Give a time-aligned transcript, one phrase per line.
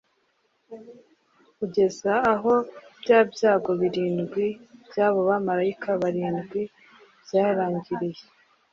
[1.57, 2.53] kugeza aho
[3.01, 4.45] bya byago birindwi
[4.87, 6.61] by’abo bamarayika barindwi
[7.25, 8.23] byarangiriye